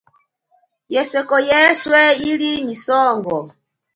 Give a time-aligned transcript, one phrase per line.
[0.93, 3.37] Yeseko yeswe ili nyi songo.